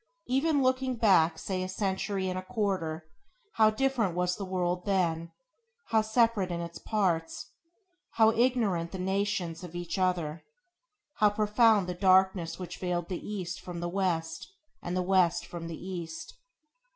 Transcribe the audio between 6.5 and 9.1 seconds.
in its parts; how ignorant the